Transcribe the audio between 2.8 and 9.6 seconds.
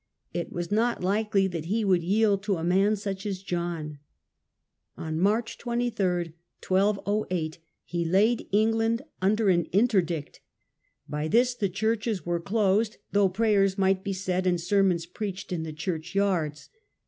such as John. On March 23, 1208, he laid England under